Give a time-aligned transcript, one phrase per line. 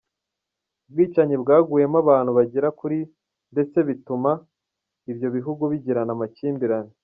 [0.87, 2.99] Ubwicanyi bwaguyemo abantu bagera kuri
[3.53, 4.31] ndetse bituma
[5.11, 6.91] ibyo bihugu bigirana amakimbirane.